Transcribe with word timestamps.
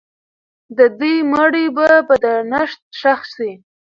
د 0.77 0.79
دې 0.99 1.15
مړي 1.31 1.65
به 1.75 1.85
په 2.07 2.15
درنښت 2.23 2.79
ښخ 2.99 3.21
سي. 3.35 3.51